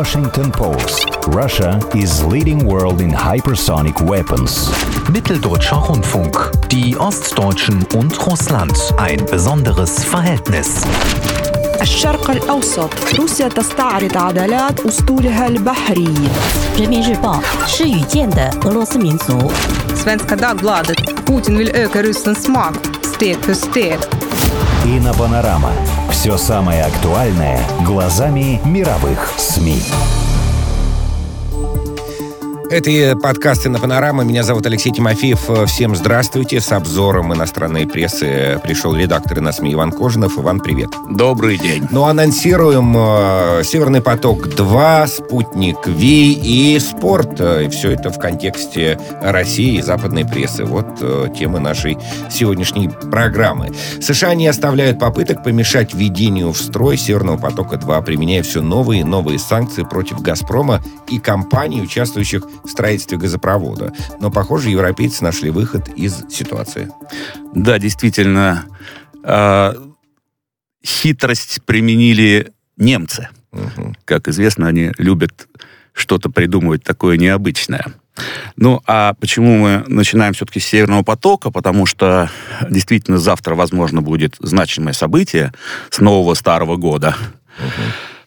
[0.00, 1.04] Washington Post.
[1.26, 4.70] Russia is leading world in hypersonic weapons.
[5.12, 6.34] Mitteldeutscher Rundfunk.
[6.70, 8.72] Die Ostdeutschen und Russland.
[8.96, 10.86] Ein besonderes Verhältnis.
[11.82, 16.14] الشرق الأوسط روسيا تستعرض عضلات أسطولها البحري
[16.78, 19.52] 人民日报是语见的俄罗斯民族
[19.94, 23.98] Svenska Dagbladet Putin will öka Rysslands makt steg för steg
[24.86, 29.80] Ina Panorama Все самое актуальное глазами мировых СМИ.
[32.70, 34.22] Это подкасты на Панорама.
[34.22, 35.66] Меня зовут Алексей Тимофеев.
[35.66, 36.60] Всем здравствуйте.
[36.60, 40.38] С обзором иностранной прессы пришел редактор на СМИ Иван Кожинов.
[40.38, 40.90] Иван, привет.
[41.10, 41.88] Добрый день.
[41.90, 47.40] Ну, анонсируем э, «Северный поток-2», «Спутник Ви» и спорт.
[47.40, 50.64] И все это в контексте России и западной прессы.
[50.64, 51.98] Вот э, темы нашей
[52.30, 53.72] сегодняшней программы.
[54.00, 59.40] США не оставляют попыток помешать введению в строй «Северного потока-2», применяя все новые и новые
[59.40, 63.92] санкции против «Газпрома» и компаний, участвующих в строительстве газопровода.
[64.20, 66.90] Но, похоже, европейцы нашли выход из ситуации.
[67.54, 68.66] Да, действительно,
[69.24, 69.74] э,
[70.84, 73.28] хитрость применили немцы.
[73.52, 73.94] Угу.
[74.04, 75.48] Как известно, они любят
[75.92, 77.84] что-то придумывать такое необычное.
[78.56, 81.50] Ну, а почему мы начинаем все-таки с Северного потока?
[81.50, 82.30] Потому что
[82.68, 85.52] действительно завтра, возможно, будет значимое событие
[85.90, 87.16] с нового старого года.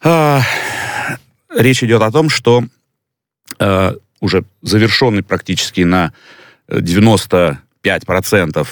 [0.01, 0.41] А,
[1.55, 2.63] речь идет о том, что
[3.59, 6.13] э, уже завершенный практически на
[6.69, 8.67] 95%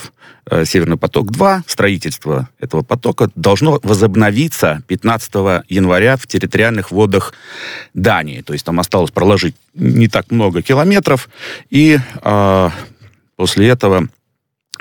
[0.50, 5.34] э, Северный поток-2, строительство этого потока должно возобновиться 15
[5.68, 7.34] января в территориальных водах
[7.94, 8.42] Дании.
[8.42, 11.30] То есть там осталось проложить не так много километров,
[11.70, 12.70] и э,
[13.36, 14.08] после этого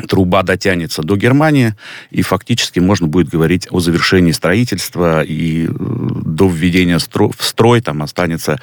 [0.08, 1.74] труба дотянется до Германии,
[2.10, 7.80] и фактически можно будет говорить о завершении строительства, и э, до введения стро- в строй
[7.80, 8.60] там останется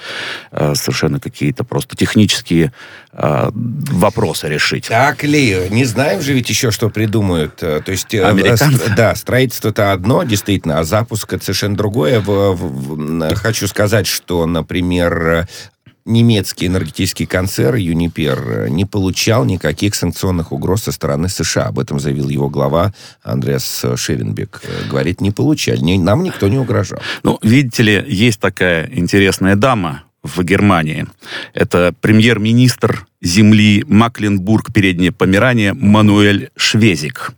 [0.52, 2.72] э, совершенно какие-то просто технические
[3.14, 4.88] э, вопросы решить.
[4.88, 5.68] Так ли?
[5.70, 7.56] Не знаем же ведь еще, что придумают.
[7.58, 8.94] То есть, Американцы?
[8.96, 12.20] да, строительство-то одно, действительно, а запуск это совершенно другое.
[12.20, 15.48] В- в- в- Хочу сказать, что, например,
[16.08, 21.68] немецкий энергетический концерн Юнипер не получал никаких санкционных угроз со стороны США.
[21.68, 24.62] Об этом заявил его глава Андреас Шеренбек.
[24.64, 25.98] Э, Говорит, не получали.
[25.98, 27.00] Нам никто не угрожал.
[27.24, 31.06] Ну, видите ли, есть такая интересная дама в Германии.
[31.54, 37.32] Это премьер-министр земли Макленбург, Переднее Померание, Мануэль Швезик.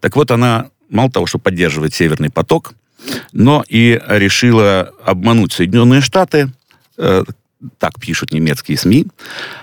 [0.00, 2.74] Так вот, она мало того, что поддерживает Северный поток,
[3.32, 6.52] но и решила обмануть Соединенные Штаты,
[6.98, 7.24] э,
[7.78, 9.06] так пишут немецкие СМИ,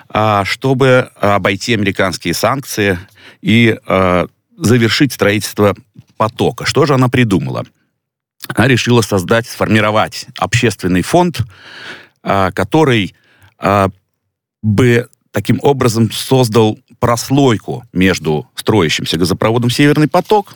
[0.09, 2.99] а, чтобы обойти американские санкции
[3.41, 4.27] и э,
[4.57, 5.75] завершить строительство
[6.17, 6.65] потока.
[6.65, 7.65] Что же она придумала?
[8.47, 11.41] Она решила создать, сформировать общественный фонд,
[12.23, 13.15] а, который
[13.57, 13.89] а,
[14.61, 20.55] бы таким образом создал прослойку между строящимся газопроводом «Северный поток»,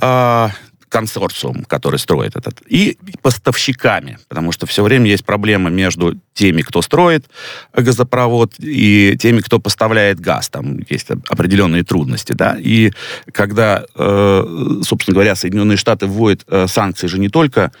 [0.00, 0.50] а,
[0.88, 6.82] консорциум, который строит этот, и поставщиками, потому что все время есть проблема между теми, кто
[6.82, 7.26] строит
[7.74, 10.48] газопровод, и теми, кто поставляет газ.
[10.48, 12.56] Там есть определенные трудности, да.
[12.58, 12.92] И
[13.32, 17.72] когда, э, собственно говоря, Соединенные Штаты вводят э, санкции же не только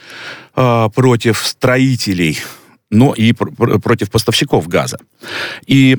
[0.56, 2.38] э, против строителей,
[2.90, 4.98] но и пр- пр- против поставщиков газа.
[5.66, 5.98] И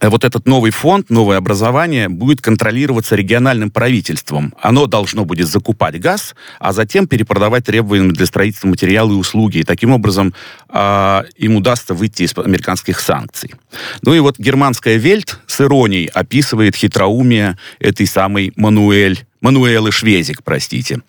[0.00, 4.54] вот этот новый фонд, новое образование будет контролироваться региональным правительством.
[4.60, 9.58] Оно должно будет закупать газ, а затем перепродавать требуемые для строительства материалы и услуги.
[9.58, 10.34] И таким образом
[10.68, 13.54] а, им удастся выйти из американских санкций.
[14.02, 21.00] Ну и вот германская Вельт с иронией описывает хитроумие этой самой Мануэль, Мануэлы Швезик, простите.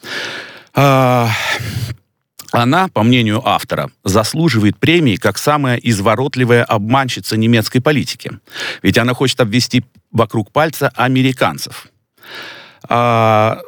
[2.51, 8.31] Она, по мнению автора, заслуживает премии как самая изворотливая обманщица немецкой политики.
[8.81, 11.87] Ведь она хочет обвести вокруг пальца американцев.
[12.87, 13.59] А,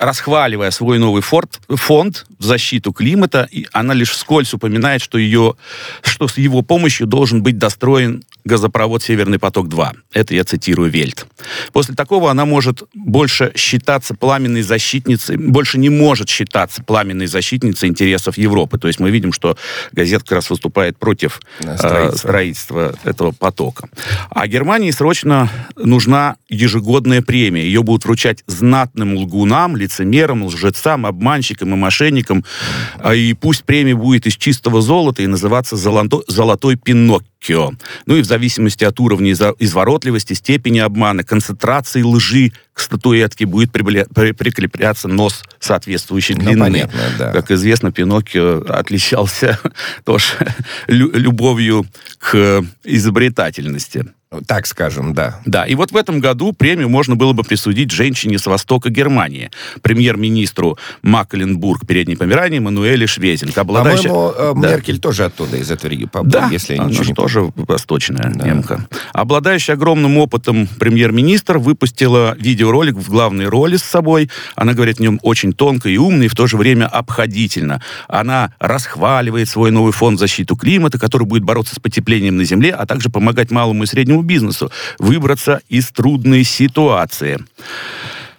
[0.00, 5.54] расхваливая свой новый форт, фонд в защиту климата, и она лишь вскользь упоминает, что, ее,
[6.02, 9.90] что с его помощью должен быть достроен газопровод «Северный поток-2».
[10.14, 11.26] Это я цитирую Вельт.
[11.72, 18.38] После такого она может больше считаться пламенной защитницей, больше не может считаться пламенной защитницей интересов
[18.38, 18.78] Европы.
[18.78, 19.58] То есть мы видим, что
[19.92, 22.18] газета как раз выступает против Да, э, строительства.
[22.18, 23.88] строительства этого потока.
[24.30, 27.62] А Германии срочно нужна ежегодная премия.
[27.62, 32.44] Ее будут вручать знатным лгунам, лицемерам, лжецам, обманщикам и мошенникам.
[32.98, 37.72] А И пусть премия будет из чистого золота и называться «Золото- «Золотой Пинок- Пиноккио.
[38.06, 45.08] Ну и в зависимости от уровня изворотливости, степени обмана, концентрации лжи к статуэтке будет прикрепляться
[45.08, 46.56] нос соответствующей ну, длины.
[46.56, 47.32] Ну, понятно, да.
[47.32, 49.58] Как известно, Пиноккио отличался
[50.04, 50.54] тоже
[50.86, 51.86] любовью
[52.18, 54.04] к изобретательности.
[54.46, 55.40] Так скажем, да.
[55.44, 59.50] Да, и вот в этом году премию можно было бы присудить женщине с востока Германии,
[59.82, 63.58] премьер-министру Макленбург Передней Померании Мануэле Швезинг.
[63.58, 64.08] Обладающая...
[64.08, 64.70] По-моему, э, да.
[64.70, 68.46] Меркель тоже оттуда, из этого региона, да, если я ничего не тоже восточная да.
[68.46, 68.86] немка.
[69.12, 74.30] Обладающая огромным опытом премьер-министр выпустила видеоролик в главной роли с собой.
[74.54, 77.82] Она говорит в нем очень тонко и умно, и в то же время обходительно.
[78.06, 82.86] Она расхваливает свой новый фонд защиты климата, который будет бороться с потеплением на Земле, а
[82.86, 87.38] также помогать малому и среднему малому бизнесу выбраться из трудной ситуации.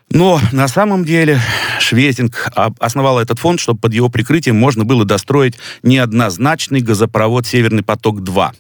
[0.10, 1.40] Но на самом деле
[1.80, 2.50] Швезинг
[2.80, 8.52] основал этот фонд, чтобы под его прикрытием можно было достроить неоднозначный газопровод «Северный поток-2».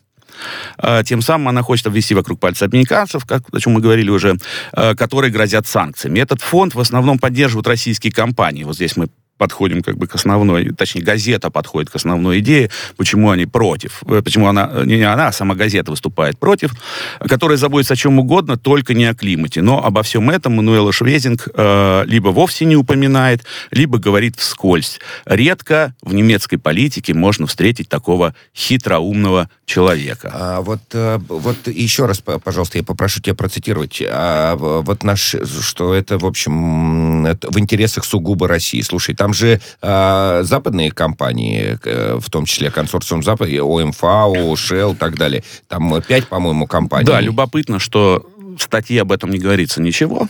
[0.77, 4.37] А, тем самым она хочет обвести вокруг пальца американцев, как, о чем мы говорили уже,
[4.71, 6.19] а, которые грозят санкциями.
[6.19, 8.63] Этот фонд в основном поддерживают российские компании.
[8.63, 9.09] Вот здесь мы
[9.41, 14.21] подходим как бы к основной, точнее, газета подходит к основной идее, почему они против, э,
[14.21, 16.75] почему она, э, не она, а сама газета выступает против,
[17.19, 19.63] которая заботится о чем угодно, только не о климате.
[19.63, 23.41] Но обо всем этом Мануэла Швезинг э, либо вовсе не упоминает,
[23.71, 24.99] либо говорит вскользь.
[25.25, 30.29] Редко в немецкой политике можно встретить такого хитроумного человека.
[30.31, 34.03] А, вот, э, вот еще раз, пожалуйста, я попрошу тебя процитировать.
[34.07, 38.81] А, вот наш, что это, в общем, это в интересах сугубо России.
[38.81, 41.77] Слушай, там же а, западные компании,
[42.19, 45.43] в том числе консорциум Запад, ОМФАУ, Shell и так далее.
[45.67, 47.05] Там пять, по-моему, компаний.
[47.05, 48.25] Да, любопытно, что
[48.57, 50.27] в статье об этом не говорится ничего.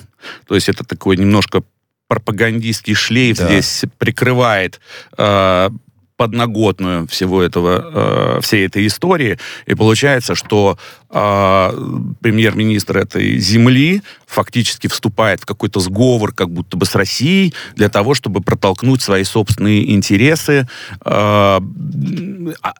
[0.47, 1.63] То есть это такой немножко
[2.07, 3.45] пропагандистский шлейф да.
[3.45, 4.79] здесь прикрывает
[5.17, 5.69] э,
[6.17, 9.39] подноготную всего этого, э, всей этой истории.
[9.65, 10.77] И получается, что
[11.11, 17.89] э, премьер-министр этой земли фактически вступает в какой-то сговор как будто бы с Россией для
[17.89, 20.67] того, чтобы протолкнуть свои собственные интересы,
[21.05, 21.59] э,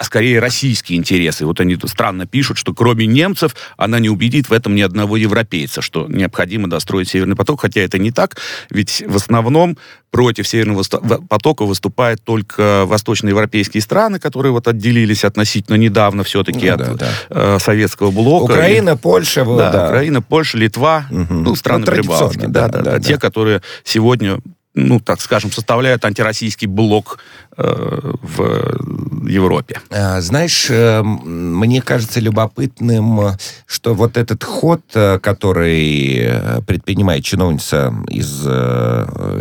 [0.01, 1.45] скорее российские интересы.
[1.45, 5.81] Вот они странно пишут, что кроме немцев она не убедит в этом ни одного европейца,
[5.81, 8.38] что необходимо достроить Северный поток, хотя это не так,
[8.69, 9.78] ведь в основном
[10.12, 16.80] против Северного потока выступают только восточноевропейские страны, которые вот отделились относительно недавно все-таки ну, от
[16.80, 17.12] да, да.
[17.30, 18.53] Э, советского блока.
[18.53, 19.45] Украина, и, Польша.
[19.45, 21.33] Да, да, Украина, Польша, Литва, угу.
[21.33, 22.45] ну, страны ну, Прибалтики.
[22.45, 23.00] Да, да, да, да, да.
[23.00, 24.39] Те, которые сегодня
[24.73, 27.19] ну, так скажем, составляют антироссийский блок
[27.57, 29.81] э, в Европе.
[29.89, 33.31] А, знаешь, э, мне кажется любопытным,
[33.65, 38.41] что вот этот ход, э, который э, предпринимает чиновница из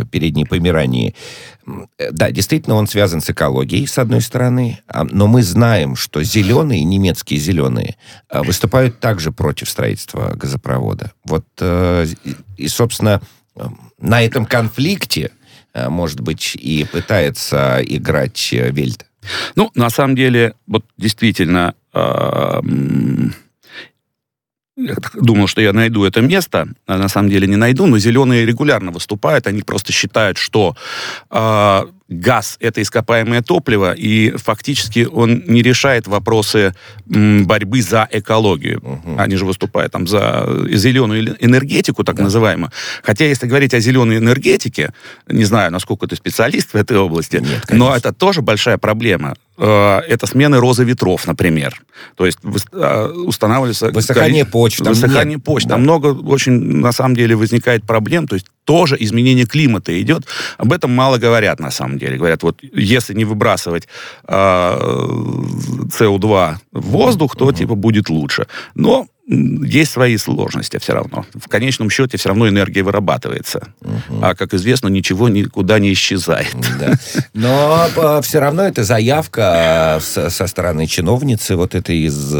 [0.09, 1.15] передней Померании,
[2.11, 6.83] да, действительно, он связан с экологией, с одной стороны, а, но мы знаем, что зеленые,
[6.83, 7.95] немецкие зеленые,
[8.33, 11.11] выступают также против строительства газопровода.
[11.23, 13.21] Вот, и, собственно,
[13.99, 15.31] на этом конфликте,
[15.73, 19.05] э, может быть, и пытается играть э, Вельт.
[19.55, 22.61] Ну, на самом деле, вот действительно, э,
[24.77, 28.45] я думал, что я найду это место, а на самом деле не найду, но зеленые
[28.45, 30.75] регулярно выступают, они просто считают, что
[31.29, 31.81] э,
[32.11, 36.75] газ— это ископаемое топливо, и фактически он не решает вопросы
[37.05, 38.79] борьбы за экологию.
[38.79, 39.15] Угу.
[39.17, 42.23] Они же выступают там за зеленую энергетику, так да.
[42.23, 42.71] называемую.
[43.01, 44.93] Хотя, если говорить о зеленой энергетике,
[45.27, 49.35] не знаю, насколько ты специалист в этой области, Нет, но это тоже большая проблема.
[49.63, 51.83] Э, это смены розы ветров, например.
[52.15, 52.39] То есть
[52.71, 53.91] э, устанавливается...
[53.91, 54.79] Высыхание почв.
[54.79, 55.43] Высыхание нет.
[55.43, 55.67] почв.
[55.67, 55.75] Да.
[55.75, 58.27] Там много очень, на самом деле, возникает проблем.
[58.27, 60.25] То есть тоже изменение климата идет.
[60.57, 62.17] Об этом мало говорят, на самом деле.
[62.17, 63.87] Говорят, вот если не выбрасывать
[64.27, 67.53] э, СО2 в воздух, то, угу.
[67.53, 68.47] типа, будет лучше.
[68.73, 71.25] Но есть свои сложности все равно.
[71.33, 73.69] В конечном счете все равно энергия вырабатывается.
[73.81, 74.19] Угу.
[74.21, 76.55] А, как известно, ничего никуда не исчезает.
[76.79, 76.93] Да.
[77.33, 82.33] Но а, все равно это заявка а, со стороны чиновницы, вот этой из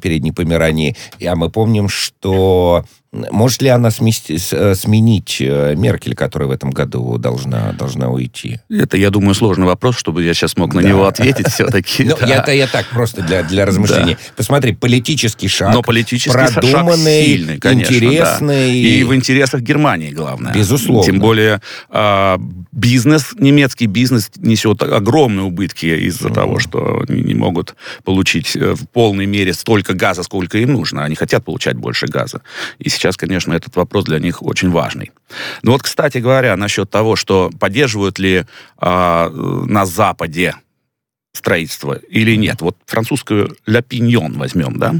[0.00, 0.96] передней Померании.
[1.26, 2.84] А мы помним, что
[3.30, 8.60] может ли она смести, э, сменить э, Меркель, которая в этом году должна, должна уйти?
[8.68, 10.88] Это, я думаю, сложный вопрос, чтобы я сейчас мог на да.
[10.88, 12.04] него ответить все-таки.
[12.04, 14.16] Ну, это я так просто для, для размышлений.
[14.36, 18.78] Посмотри, политический шаг, Но политический продуманный, шаг сильный, конечно, интересный.
[18.78, 20.52] И в интересах Германии, главное.
[20.52, 21.04] Безусловно.
[21.04, 22.38] Тем более а,
[22.72, 28.88] бизнес, немецкий бизнес несет огромные убытки из-за того, что они не могут получить э, в
[28.88, 31.04] полной мере столько газа, сколько им нужно.
[31.04, 32.42] Они хотят получать больше газа.
[32.78, 35.12] И сейчас сейчас, конечно, этот вопрос для них очень важный.
[35.62, 38.44] Ну вот, кстати говоря, насчет того, что поддерживают ли
[38.80, 39.30] э,
[39.66, 40.56] на Западе
[41.32, 42.62] строительства или нет.
[42.62, 44.94] Вот французскую «Ля Пиньон» возьмем, да,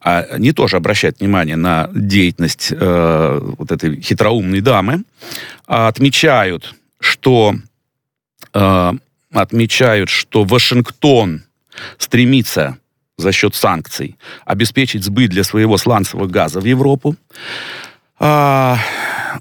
[0.00, 5.02] а они тоже обращают внимание на деятельность э, вот этой хитроумной дамы,
[5.66, 7.54] отмечают, что
[8.54, 8.92] э,
[9.32, 11.42] отмечают, что Вашингтон
[11.96, 12.78] стремится
[13.18, 17.16] за счет санкций обеспечить сбыт для своего сланцевого газа в Европу.
[18.20, 18.78] А,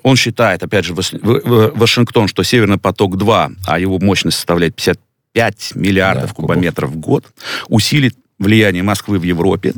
[0.04, 6.36] он считает, опять же, Вашингтон, что Северный поток-2, а его мощность составляет 55 миллиардов да,
[6.36, 7.26] кубометров в год,
[7.70, 9.74] усилит влияние Москвы в Европе.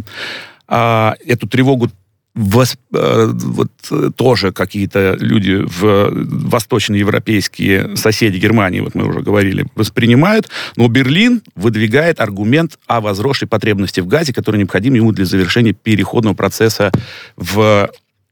[0.67, 1.89] А, эту тревогу
[2.35, 6.09] вос, э, вот э, тоже какие-то люди в
[6.49, 13.99] восточноевропейские соседи Германии, вот мы уже говорили, воспринимают, но Берлин выдвигает аргумент о возросшей потребности
[13.99, 16.91] в газе, который необходим ему для завершения переходного процесса
[17.35, 17.89] в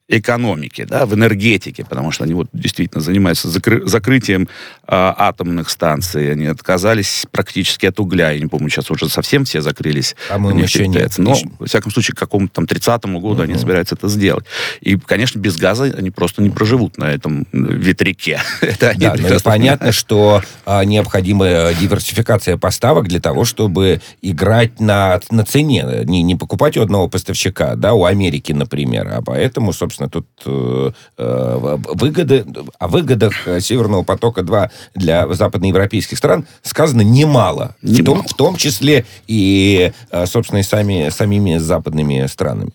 [0.10, 4.48] экономике, да, в энергетике, потому что они вот действительно занимаются закры- закрытием э,
[4.88, 10.16] атомных станций, они отказались практически от угля, я не помню, сейчас уже совсем все закрылись.
[10.30, 11.18] А мы еще нет.
[11.18, 13.42] Но, во всяком случае, к какому-то там 30-му году угу.
[13.44, 14.46] они собираются это сделать.
[14.80, 18.40] И, конечно, без газа они просто не проживут на этом ветряке.
[18.62, 25.44] это да, но понятно, что а, необходима диверсификация поставок для того, чтобы играть на, на
[25.44, 30.10] цене, не, не покупать у одного поставщика, да, у Америки, например, а поэтому, собственно, собственно,
[30.10, 32.46] тут э, э выгоды,
[32.80, 37.76] о выгодах Северного потока-2 для западноевропейских стран сказано немало.
[37.82, 38.02] немало.
[38.02, 42.72] В, том, в том числе и, э, собственно, и сами, самими западными странами.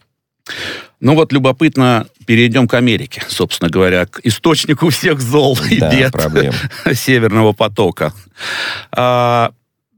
[1.01, 6.13] Ну вот любопытно, перейдем к Америке, собственно говоря, к источнику всех зол и да, бед
[6.13, 6.53] проблем.
[6.95, 8.13] Северного потока.
[8.93, 9.53] А,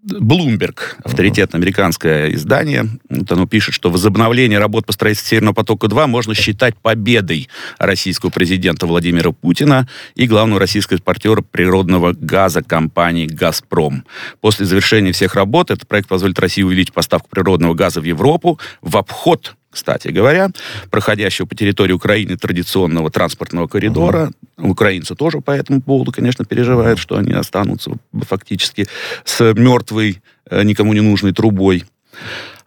[0.05, 6.35] Bloomberg, авторитетное американское издание, вот оно пишет, что возобновление работ по строительству Северного потока-2 можно
[6.35, 14.05] считать победой российского президента Владимира Путина и главного российского экспортера природного газа компании «Газпром».
[14.41, 18.97] После завершения всех работ этот проект позволит России увеличить поставку природного газа в Европу в
[18.99, 20.50] обход кстати говоря,
[20.90, 24.31] проходящего по территории Украины традиционного транспортного коридора.
[24.57, 24.71] Угу.
[24.71, 27.90] Украинцы тоже по этому поводу, конечно, переживают, что они останутся
[28.26, 28.87] фактически
[29.25, 31.85] с мертвой, э, никому не нужной трубой.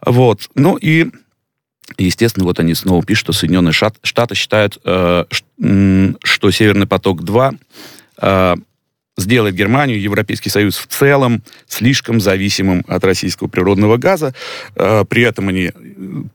[0.06, 0.50] Вот.
[0.54, 1.08] Ну и,
[1.98, 5.26] естественно, вот они снова пишут, что Соединенные Штаты считают, э,
[6.24, 7.58] что Северный поток-2
[9.18, 14.34] сделает Германию, Европейский Союз в целом слишком зависимым от российского природного газа.
[14.76, 15.72] Э, при этом они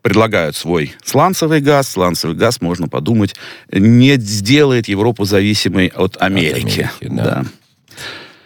[0.02, 1.88] предлагают свой сланцевый газ.
[1.88, 3.35] Сланцевый газ, можно подумать,
[3.71, 6.90] не сделает Европу зависимой от Америки.
[6.95, 7.25] От Америки да.
[7.25, 7.45] да.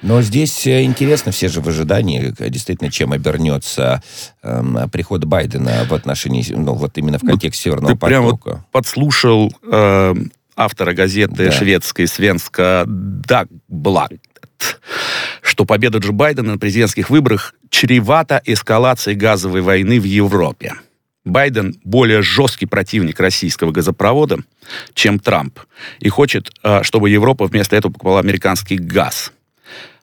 [0.03, 4.03] Но здесь э, интересно, все же в ожидании, э, действительно, чем обернется
[4.43, 8.09] э, приход Байдена в отношении, ну, вот именно в контексте Северного Ты потока.
[8.09, 10.15] Прям вот подслушал э,
[10.55, 11.51] автора газеты да.
[11.51, 14.13] шведской Свенска Дагблад,
[15.43, 20.75] что победа Джо Байдена на президентских выборах чревата эскалацией газовой войны в Европе.
[21.27, 24.39] Байден более жесткий противник российского газопровода,
[24.95, 25.59] чем Трамп,
[25.99, 29.33] и хочет, э, чтобы Европа вместо этого покупала американский газ.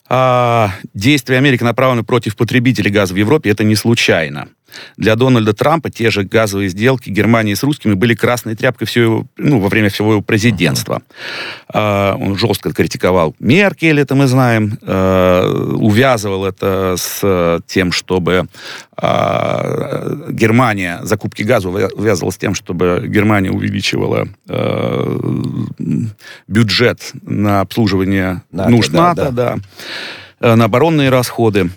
[0.10, 4.50] А действия Америки направлены против потребителей газа в Европе, это не случайно.
[4.98, 9.26] Для Дональда Трампа те же газовые сделки Германии с русскими были красной тряпкой все его,
[9.38, 11.02] ну, во время всего его президентства.
[11.74, 12.18] Uh-huh.
[12.20, 18.48] Он жестко критиковал Меркель, это мы знаем, увязывал это с тем, чтобы
[20.30, 24.28] Германия, закупки газа увязывал с тем, чтобы Германия увеличивала
[26.48, 29.58] бюджет на обслуживание НАТО, нужд да, НАТО, да.
[30.40, 31.70] да, на оборонные расходы.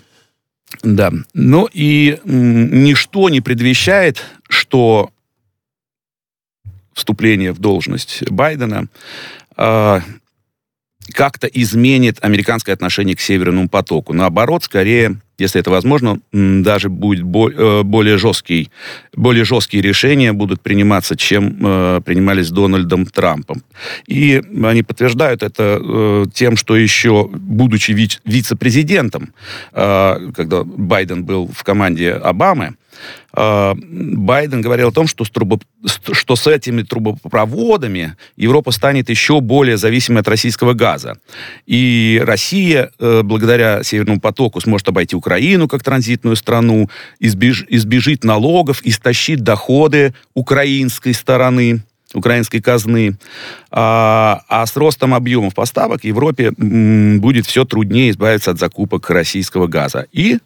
[0.83, 1.11] Да.
[1.33, 5.11] Ну и ничто не предвещает, что
[6.93, 8.87] вступление в должность Байдена
[9.55, 10.01] э,
[11.11, 14.13] как-то изменит американское отношение к Северному потоку.
[14.13, 18.71] Наоборот, скорее если это возможно, даже будет э, более жесткий,
[19.15, 23.61] более жесткие решения будут приниматься, чем э, принимались Дональдом Трампом.
[24.07, 27.91] И они подтверждают это э, тем, что еще, будучи
[28.25, 29.33] вице-президентом,
[29.71, 32.75] когда Байден был в команде Обамы,
[33.33, 39.77] Байден говорил о том, что с, трубо, что с этими трубопроводами Европа станет еще более
[39.77, 41.17] зависимой от российского газа.
[41.65, 46.89] И Россия, э, благодаря Северному потоку, сможет обойти Украину как транзитную страну,
[47.19, 51.81] избеж, избежит налогов, истощит доходы украинской стороны
[52.13, 53.17] украинской казны.
[53.71, 60.05] А, а с ростом объемов поставок Европе будет все труднее избавиться от закупок российского газа.
[60.11, 60.37] И э,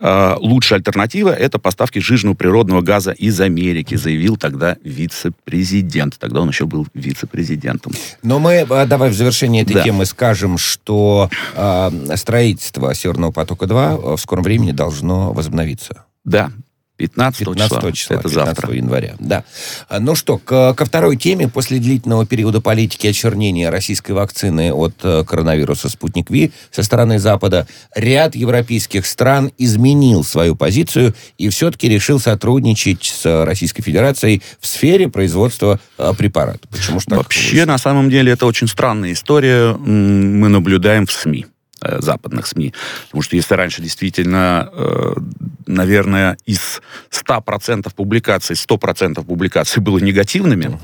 [0.00, 6.18] лучшая альтернатива– это поставки жирного природного газа из Америки, заявил тогда вице-президент.
[6.18, 7.92] Тогда он еще был вице-президентом.
[8.22, 9.82] Но мы, а, давай в завершении этой Да.
[9.82, 16.04] темы скажем, что а, строительство Северного потока-2 в скором времени должно возобновиться.
[16.24, 16.50] Да,
[16.96, 18.72] 15, 15 числа, это 15 завтра.
[18.74, 19.16] января.
[19.18, 19.42] Да.
[19.88, 21.48] А, Ну что, к- ко второй теме.
[21.48, 27.66] После длительного периода политики очернения российской вакцины от э, коронавируса «Спутник Ви» со стороны Запада,
[27.96, 35.08] ряд европейских стран изменил свою позицию и все-таки решил сотрудничать с Российской Федерацией в сфере
[35.08, 36.70] производства э, препаратов.
[36.70, 37.66] Почему так Вообще, вышло?
[37.72, 39.72] на самом деле, это очень странная история.
[39.74, 41.46] Мы наблюдаем в СМИ
[41.84, 42.72] э, западных СМИ.
[43.06, 45.14] Потому что если раньше действительно, э,
[45.66, 50.78] наверное, из 100% публикаций, 100% публикаций было негативными,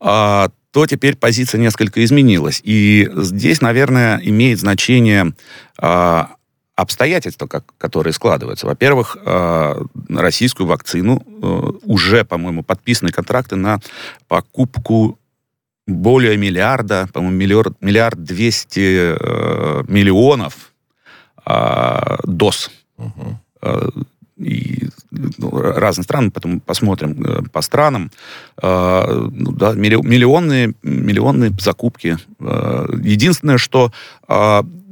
[0.00, 2.60] а, то теперь позиция несколько изменилась.
[2.64, 5.34] И здесь, наверное, имеет значение
[5.78, 6.30] а,
[6.74, 8.66] обстоятельства, как, которые складываются.
[8.66, 13.80] Во-первых, а, российскую вакцину э, уже, по-моему, подписаны контракты на
[14.28, 15.18] покупку
[15.86, 20.72] более миллиарда, по-моему, миллиард, миллиард двести э, миллионов
[21.44, 22.70] а, доз.
[23.60, 23.88] Э,
[24.36, 24.88] и
[25.38, 28.10] разных стран, потом посмотрим э, по странам.
[28.62, 32.18] Э, ну, да, милли- миллионные, миллионные закупки.
[32.40, 33.92] Э, единственное, что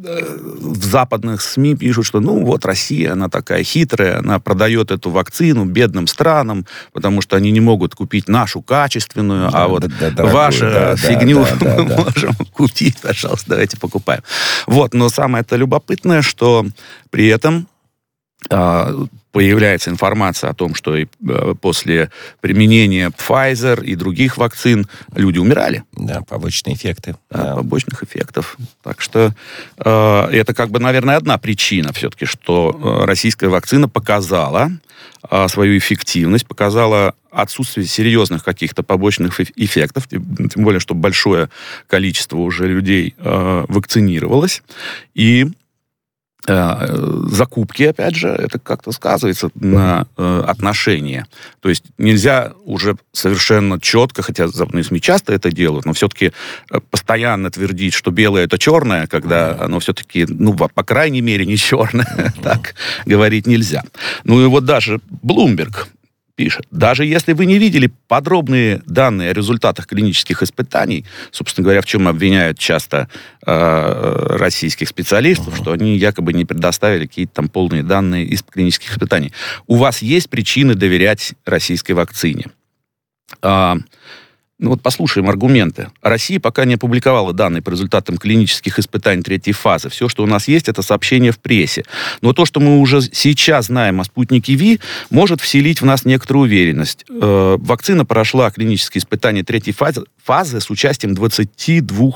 [0.03, 5.65] в западных СМИ пишут, что ну вот Россия, она такая хитрая, она продает эту вакцину
[5.65, 10.25] бедным странам, потому что они не могут купить нашу качественную, а Да, вот да, да,
[10.25, 11.97] вашу да, да, фигню да, да, мы да.
[12.05, 14.23] можем купить, пожалуйста, давайте покупаем.
[14.67, 16.67] Вот, но самое это любопытное, что
[17.11, 17.80] при этом а,
[19.33, 25.85] появляется информация о том, что и, э, после применения Pfizer и других вакцин люди умирали
[25.93, 27.13] Да, побочные эффекты.
[27.31, 27.55] от Да.
[27.57, 28.57] побочных эффектов.
[28.83, 29.33] Так что
[29.79, 34.71] э, это как бы, наверное, одна причина все-таки, что э, российская вакцина показала
[35.31, 40.25] э, свою эффективность, показала отсутствие серьезных каких-то побочных эф- эффектов, тем
[40.65, 41.51] более, что большое
[41.87, 44.65] количество уже людей э, вакцинировалось.
[45.15, 45.47] И
[46.47, 51.27] закупки, опять же, это как-то сказывается на э, отношения.
[51.61, 56.33] То есть нельзя уже совершенно четко, хотя западные СМИ часто это делают, но все-таки
[56.71, 61.57] э, постоянно твердить, что белое это черное, когда оно все-таки, ну, по крайней мере, не
[61.57, 62.75] черное, так
[63.07, 63.85] говорить нельзя.
[64.25, 65.87] Ну и вот даже Bloomberg
[66.41, 71.85] пишет, даже если вы не видели подробные данные о результатах клинических испытаний, собственно говоря, в
[71.85, 73.11] чем обвиняют часто
[73.45, 79.35] э, российских специалистов, что они якобы не предоставили какие-то там полные данные из клинических испытаний,
[79.67, 82.47] у вас есть причины доверять российской вакцине.
[83.43, 83.77] А,
[84.61, 85.89] ну вот послушаем аргументы.
[86.03, 89.89] Россия пока не опубликовала данные по результатам клинических испытаний третьей фазы.
[89.89, 91.85] Все, что у нас есть, это сообщение в прессе.
[92.21, 96.45] Но то, что мы уже сейчас знаем о спутнике Ви, может вселить в нас некоторую
[96.45, 97.07] уверенность.
[97.09, 102.11] Э, вакцина прошла клинические испытания третьей фазы, фазы с участием 22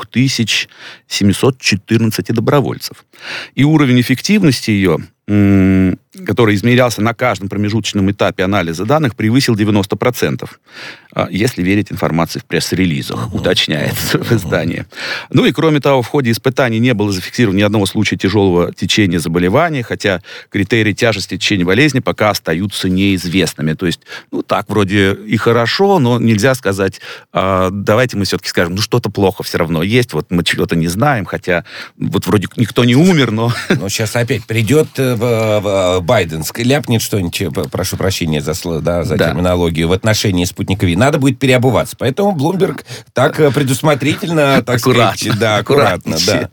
[1.09, 3.05] 714 добровольцев.
[3.55, 10.49] И уровень эффективности ее, который измерялся на каждом промежуточном этапе анализа данных, превысил 90%,
[11.13, 14.87] а, если верить информации в пресс-релизах, уточняется в издании.
[15.31, 19.19] Ну и кроме того, в ходе испытаний не было зафиксировано ни одного случая тяжелого течения
[19.19, 23.73] заболевания, хотя критерии тяжести течения болезни пока остаются неизвестными.
[23.73, 27.01] То есть, ну так, вроде и хорошо, но нельзя сказать,
[27.33, 30.89] а, давайте мы все-таки скажем, ну что-то плохо все равно есть, вот мы чего-то не
[30.89, 31.65] знаем, хотя
[31.97, 33.53] вот вроде никто не умер, но...
[33.71, 39.29] Ну, сейчас опять придет э, Байден, ляпнет что-нибудь, э, прошу прощения за, да, за Да.
[39.29, 40.97] терминологию, в отношении спутника Ви.
[40.97, 41.97] Надо будет переобуваться.
[41.99, 46.49] Поэтому Блумберг так э, предусмотрительно, так сказать, да, аккуратно, да.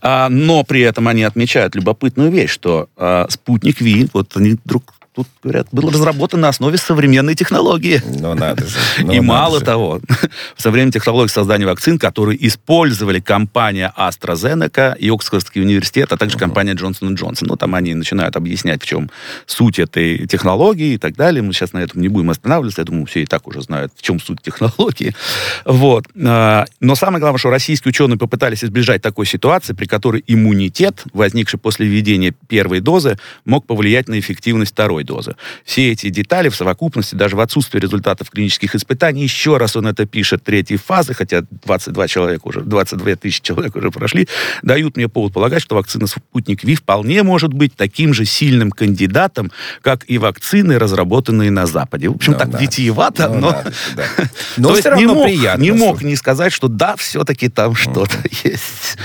[0.00, 4.94] А, но при этом они отмечают любопытную вещь, что а, спутник Ви, вот они вдруг
[5.14, 8.00] тут говорят, был разработан на основе современной технологии.
[8.04, 8.78] Ну, надо же.
[8.98, 9.64] ну, и надо мало же.
[9.64, 10.00] того,
[10.56, 16.72] в современной технологии создания вакцин, которые использовали компания AstraZeneca и Оксфордский университет, а также компания
[16.72, 17.42] Johnson Johnson.
[17.42, 19.10] Ну, там они начинают объяснять, в чем
[19.46, 21.42] суть этой технологии и так далее.
[21.42, 22.80] Мы сейчас на этом не будем останавливаться.
[22.80, 25.14] Я думаю, все и так уже знают, в чем суть технологии.
[25.64, 26.06] Вот.
[26.24, 31.58] А, Но самое главное, что российские ученые попытались избежать такой ситуации, при которой иммунитет, возникший
[31.58, 35.34] после введения первой дозы, мог повлиять на эффективность второй дозы.
[35.64, 40.06] Все эти детали в совокупности, даже в отсутствии результатов клинических испытаний, еще раз он это
[40.06, 44.28] пишет, третьей фазы, хотя 22 человека уже, 22 тысячи человек уже прошли,
[44.62, 49.50] дают мне повод полагать, что вакцина «Спутник Ви» вполне может быть таким же сильным кандидатом,
[49.82, 52.08] как и вакцины, разработанные на Западе.
[52.08, 52.58] В общем, Ну, так да.
[52.58, 53.50] витиевато, Ну, но...
[53.52, 54.04] надо, да.
[54.56, 55.62] Но То все есть не равно мог, приятно.
[55.62, 58.96] не мог не сказать, что да, все-таки там что-то есть.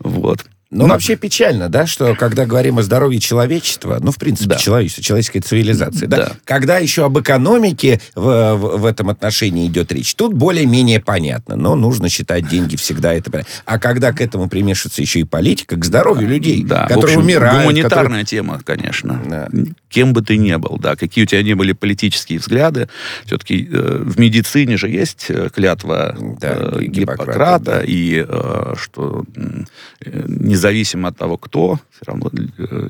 [0.00, 0.44] Вот.
[0.70, 4.56] Ну, вообще печально, да, что когда говорим о здоровье человечества, ну, в принципе, Да.
[4.56, 6.32] человечества, человеческой цивилизации, да, Да.
[6.44, 8.20] когда еще об экономике в,
[8.54, 13.30] в, в этом отношении идет речь, тут более-менее понятно, но нужно считать деньги всегда это
[13.30, 13.50] понятно.
[13.64, 17.20] А когда к этому примешивается еще и политика, к здоровью людей, Да, в которые общем,
[17.22, 19.22] умирают, Гуманитарная тема, конечно.
[19.26, 19.48] Да.
[19.88, 22.88] Кем бы ты ни был, да, какие у тебя не были политические взгляды,
[23.24, 27.82] все-таки э, в медицине же есть э, клятва Да, э, Гиппократа, Гиппократа, да.
[27.86, 30.24] и э, что э,
[30.58, 32.88] независимо от того, кто, все равно э,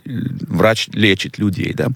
[0.48, 1.88] врач лечит людей, да.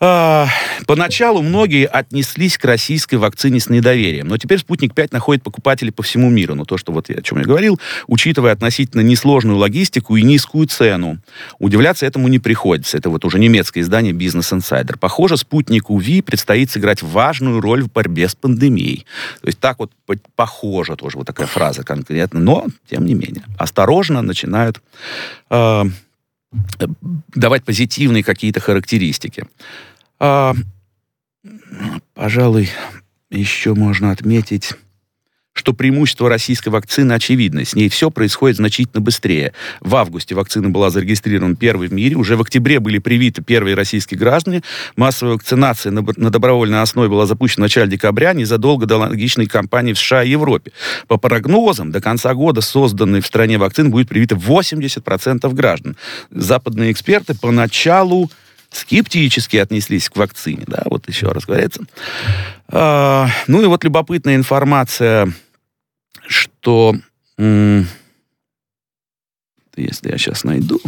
[0.00, 0.48] А,
[0.86, 6.30] Поначалу многие отнеслись к российской вакцине с недоверием, но теперь «Спутник-5» находит покупателей по всему
[6.30, 6.54] миру.
[6.54, 10.66] Но то, что вот я, о чем я говорил, учитывая относительно несложную логистику и низкую
[10.66, 11.18] цену,
[11.58, 12.96] удивляться этому не приходится.
[12.96, 14.98] Это вот уже немецкое издание «Бизнес Инсайдер».
[14.98, 19.06] Похоже, «Спутнику Ви» предстоит сыграть важную роль в борьбе с пандемией.
[19.42, 23.44] То есть так вот по- похоже тоже вот такая фраза конкретно, но тем не менее.
[23.58, 24.80] Осторожно начинают
[25.50, 25.84] э,
[27.34, 29.46] давать позитивные какие-то характеристики.
[30.20, 30.54] А,
[32.14, 32.68] пожалуй,
[33.30, 34.74] еще можно отметить,
[35.54, 37.64] что преимущество российской вакцины очевидно.
[37.64, 39.54] С ней все происходит значительно быстрее.
[39.80, 42.16] В августе вакцина была зарегистрирована первой в мире.
[42.16, 44.62] Уже в октябре были привиты первые российские граждане.
[44.96, 49.98] Массовая вакцинация на, добровольной основе была запущена в начале декабря, незадолго до аналогичной кампании в
[49.98, 50.72] США и Европе.
[51.08, 55.96] По прогнозам, до конца года созданной в стране вакцин будет привито 80% граждан.
[56.30, 58.30] Западные эксперты поначалу
[58.70, 61.82] скептически отнеслись к вакцине, да, вот еще раз говорится.
[62.68, 65.32] А, ну и вот любопытная информация,
[66.26, 66.94] что,
[67.36, 67.80] если
[69.76, 70.80] я сейчас найду,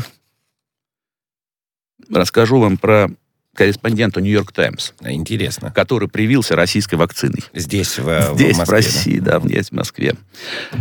[2.11, 3.11] расскажу вам про
[3.55, 5.71] корреспондента Нью-Йорк Таймс, Интересно.
[5.75, 7.45] который привился российской вакциной.
[7.53, 10.15] Здесь, в, Здесь, в Москве, в России, да, здесь, в Москве.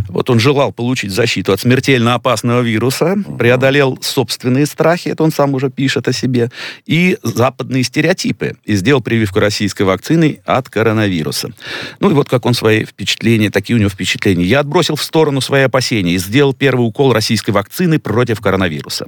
[0.08, 5.54] Вот он желал получить защиту от смертельно опасного вируса, преодолел собственные страхи, это он сам
[5.54, 6.50] уже пишет о себе,
[6.86, 11.50] и западные стереотипы, и сделал прививку российской вакцины от коронавируса.
[12.00, 14.46] Ну и вот как он свои впечатления, такие у него впечатления.
[14.46, 19.08] Я отбросил в сторону свои опасения и сделал первый укол российской вакцины против коронавируса.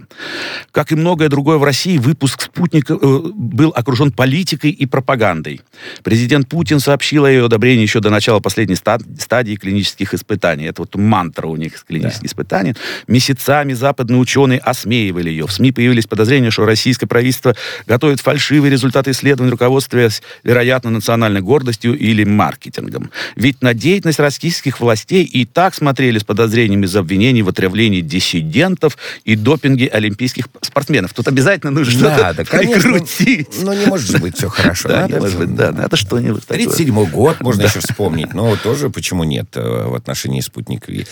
[0.72, 3.22] Как и многое другое в России, выпуск спутника э,
[3.54, 5.62] был окружен политикой и пропагандой.
[6.04, 10.66] Президент Путин сообщил о ее одобрении еще до начала последней ста- стадии клинических испытаний.
[10.66, 12.74] Это вот мантра у них клинических испытаний.
[13.08, 15.46] Месяцами западные ученые осмеивали ее.
[15.46, 21.96] В СМИ появились подозрения, что российское правительство готовит фальшивые результаты исследований, руководствуясь, вероятно, национальной гордостью
[21.98, 23.12] или маркетингом.
[23.36, 28.98] Ведь на деятельность российских властей и так смотрели с подозрениями за обвинений в отравлении диссидентов
[29.26, 31.14] и допинге олимпийских спортсменов.
[31.14, 33.43] Тут обязательно нужно Надо, что-то конечно.
[33.44, 33.64] Прикрутить.
[33.66, 34.90] Ну, не может же быть все хорошо.
[34.90, 36.66] Да, Надо не может быть, да, надо что-нибудь такое.
[36.66, 41.06] 37 год можно еще вспомнить, но тоже почему нет э, в отношении спутника Ви.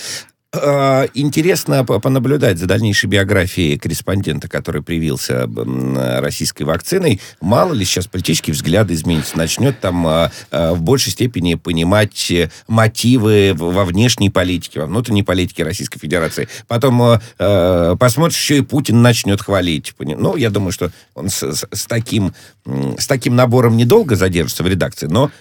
[0.53, 5.47] Э, Интересно по- понаблюдать за дальнейшей биографией корреспондента, который привился
[6.19, 7.21] российской вакциной.
[7.39, 9.37] Мало ли сейчас политические взгляды изменятся.
[9.37, 12.31] Начнет там э, э, в большей степени понимать
[12.67, 16.47] мотивы во внешней политике, во внутренней политике Российской Федерации.
[16.67, 19.93] Потом посмотришь, еще и Путин начнет хвалить.
[19.99, 22.33] Ну, я думаю, что он с, с- с таким,
[22.65, 25.31] с таким набором недолго задержится в редакции, но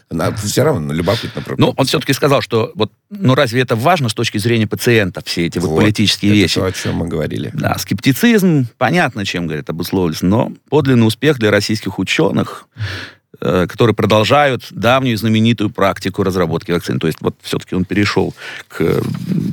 [0.44, 1.42] все равно любопытно.
[1.56, 5.46] Ну, он все-таки сказал, что вот, ну разве это важно с точки зрения пациента, все
[5.46, 6.60] эти вот, Вот, политические это вещи?
[6.60, 7.50] то, о чем мы говорили.
[7.54, 12.66] Да, скептицизм, понятно, чем, говорит, обусловлен, но подлинный успех для российских ученых,
[13.38, 16.98] которые продолжают давнюю знаменитую практику разработки вакцин.
[16.98, 18.34] То есть вот все-таки он перешел
[18.68, 18.80] к...
[18.80, 19.00] э,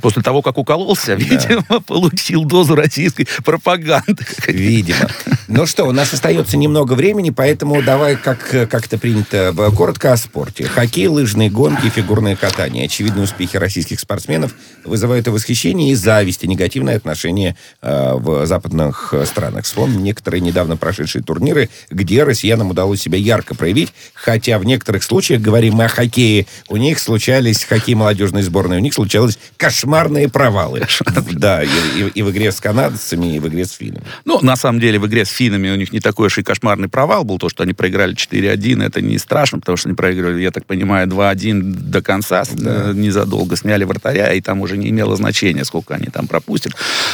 [0.01, 4.25] После того, как укололся, видимо, получил дозу российской пропаганды.
[4.47, 5.07] Видимо.
[5.47, 10.17] Ну что, у нас остается немного времени, поэтому давай, как, как это принято, коротко о
[10.17, 10.65] спорте.
[10.65, 12.85] Хоккей, лыжные гонки фигурное катание.
[12.85, 19.13] Очевидные успехи российских спортсменов вызывают и восхищение, и зависть, и негативное отношение э, в западных
[19.13, 19.65] э, странах.
[19.65, 23.66] Вспомним некоторые недавно прошедшие турниры, где россиянам удалось себя ярко проявить,
[24.13, 28.79] хотя в некоторых случаях, говорим мы о хоккее, у них случались, хоккей молодежной сборной, у
[28.81, 30.85] них случались кошмарные провалы.
[31.33, 34.03] Да, и, и- и в игре с канадцами, и в игре с финнами.
[34.25, 36.87] Ну, на самом деле, в игре с финнами у них не такой уж и кошмарный
[36.89, 37.37] провал был.
[37.39, 41.07] То, что они проиграли 4-1, это не страшно, потому что они проигрывали, я так понимаю,
[41.07, 45.95] 2-1 до конца, с- э, незадолго сняли вратаря, и там уже не имело значения, сколько
[45.95, 46.73] они там пропустят.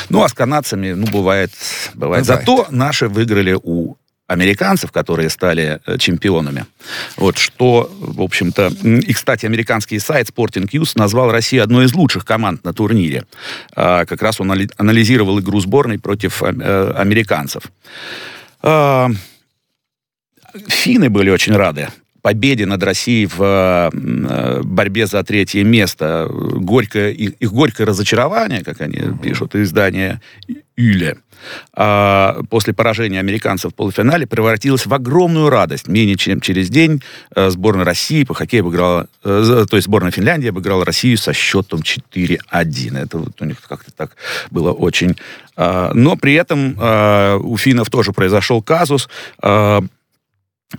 [0.10, 1.52] Ну, а с канадцами, ну, бывает,
[1.94, 2.24] бывает.
[2.24, 2.26] Бывает.
[2.26, 3.96] Зато наши выиграли у
[4.28, 6.66] американцев, которые стали э, чемпионами.
[7.18, 8.68] Вот что, в общем-то...
[8.84, 13.26] И, кстати, американский сайт Sporting News назвал Россию одной из лучших команд на турнире.
[13.76, 17.64] А, Как раз он али- анализировал игру сборной против э, американцев.
[18.62, 19.10] А,
[20.68, 21.90] Финны были очень рады
[22.22, 26.30] победе над Россией в э, борьбе за третье место.
[26.32, 30.22] Горькое, их, их горькое разочарование, как они пишут, издание
[30.76, 31.18] Юле
[31.74, 35.88] а, после поражения американцев в полуфинале превратилась в огромную радость.
[35.88, 37.02] Менее чем через день
[37.36, 41.82] э, сборная России по хоккею обыграла, э, то есть сборная Финляндии обыграла Россию со счетом
[41.82, 42.98] 4-1.
[42.98, 44.16] Это вот у них как-то так
[44.52, 45.16] было очень...
[45.56, 49.10] А, но при этом а, у финнов тоже произошел казус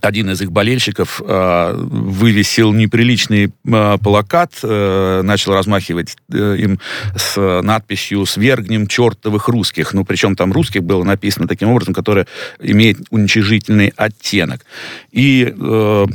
[0.00, 6.78] один из их болельщиков э, вывесил неприличный э, плакат, э, начал размахивать э, им
[7.16, 9.94] с надписью «Свергнем чертовых русских».
[9.94, 12.26] Ну, причем там русских было написано таким образом, которое
[12.60, 14.64] имеет уничижительный оттенок.
[15.10, 16.06] И э,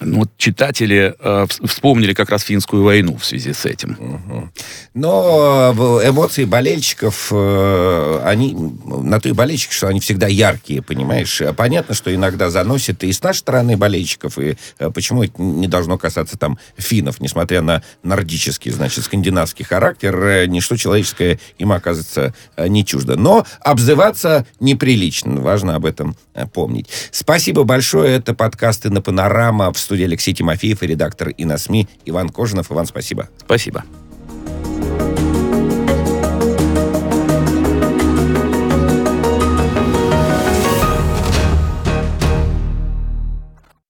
[0.00, 4.50] ну, вот читатели э, вспомнили как раз финскую войну в связи с этим.
[4.94, 11.42] Но э, эмоции болельщиков, э, они на то и болельщики, что они всегда яркие, понимаешь?
[11.56, 15.98] Понятно, что иногда заносит и с нашей стороны болельщиков, и э, почему это не должно
[15.98, 22.68] касаться там финнов, несмотря на нордический, значит, скандинавский характер, э, ничто человеческое им оказывается э,
[22.68, 23.16] не чуждо.
[23.16, 26.88] Но обзываться неприлично, важно об этом э, помнить.
[27.10, 31.88] Спасибо большое, это подкасты на Панорама в студии Алексей Тимофеев и редактор и на СМИ
[32.04, 32.70] Иван Кожинов.
[32.70, 33.30] Иван, спасибо.
[33.38, 33.82] Спасибо.